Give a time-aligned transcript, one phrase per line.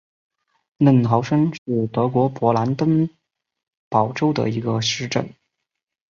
[0.79, 3.07] 嫩豪森是德国勃兰登
[3.87, 5.31] 堡州的一个市镇。